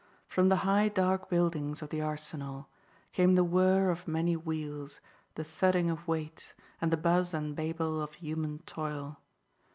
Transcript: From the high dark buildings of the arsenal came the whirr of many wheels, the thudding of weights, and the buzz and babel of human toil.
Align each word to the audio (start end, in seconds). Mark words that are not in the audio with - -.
From 0.27 0.49
the 0.49 0.55
high 0.65 0.89
dark 0.89 1.29
buildings 1.29 1.83
of 1.83 1.89
the 1.91 2.01
arsenal 2.01 2.69
came 3.11 3.35
the 3.35 3.43
whirr 3.43 3.91
of 3.91 4.07
many 4.07 4.35
wheels, 4.35 4.99
the 5.35 5.43
thudding 5.43 5.91
of 5.91 6.07
weights, 6.07 6.55
and 6.81 6.89
the 6.89 6.97
buzz 6.97 7.35
and 7.35 7.55
babel 7.55 8.01
of 8.01 8.15
human 8.15 8.63
toil. 8.65 9.19